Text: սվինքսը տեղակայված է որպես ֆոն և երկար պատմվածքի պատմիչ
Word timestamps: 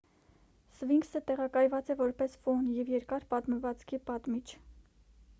սվինքսը 0.75 1.19
տեղակայված 1.25 1.91
է 1.93 1.95
որպես 1.99 2.37
ֆոն 2.45 2.71
և 2.77 2.89
երկար 2.93 3.27
պատմվածքի 3.33 4.01
պատմիչ 4.09 4.43